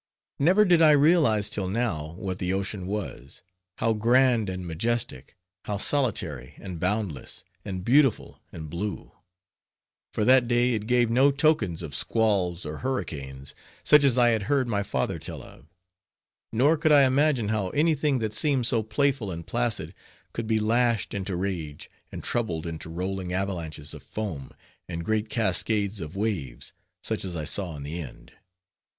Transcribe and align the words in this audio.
Never 0.39 0.65
did 0.65 0.81
I 0.81 0.93
realize 0.93 1.47
till 1.51 1.67
now 1.67 2.13
what 2.13 2.39
the 2.39 2.51
ocean 2.53 2.87
was: 2.87 3.43
how 3.77 3.93
grand 3.93 4.49
and 4.49 4.65
majestic, 4.65 5.37
how 5.65 5.77
solitary, 5.77 6.55
and 6.57 6.79
boundless, 6.79 7.43
and 7.63 7.85
beautiful 7.85 8.39
and 8.51 8.67
blue; 8.67 9.11
for 10.11 10.25
that 10.25 10.47
day 10.47 10.73
it 10.73 10.87
gave 10.87 11.11
no 11.11 11.29
tokens 11.31 11.83
of 11.83 11.93
squalls 11.93 12.65
or 12.65 12.77
hurricanes, 12.77 13.53
such 13.83 14.03
as 14.03 14.17
I 14.17 14.29
had 14.29 14.41
heard 14.49 14.67
my 14.67 14.81
father 14.81 15.19
tell 15.19 15.43
of; 15.43 15.67
nor 16.51 16.77
could 16.77 16.91
I 16.91 17.03
imagine, 17.03 17.49
how 17.49 17.69
any 17.69 17.93
thing 17.93 18.17
that 18.17 18.33
seemed 18.33 18.65
so 18.65 18.81
playful 18.81 19.29
and 19.29 19.45
placid, 19.45 19.93
could 20.33 20.47
be 20.47 20.57
lashed 20.59 21.13
into 21.13 21.35
rage, 21.35 21.91
and 22.11 22.23
troubled 22.23 22.65
into 22.65 22.89
rolling 22.89 23.33
avalanches 23.33 23.93
of 23.93 24.01
foam, 24.01 24.51
and 24.89 25.05
great 25.05 25.29
cascades 25.29 26.01
of 26.01 26.15
waves, 26.15 26.73
such 27.03 27.23
as 27.23 27.35
I 27.35 27.43
saw 27.43 27.75
in 27.75 27.83
the 27.83 28.01
end. 28.01 28.31